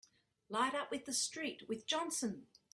Light 0.49 0.73
up 0.73 0.89
with 0.89 1.05
the 1.05 1.13
street 1.13 1.69
with 1.69 1.85
Johnson! 1.85 2.47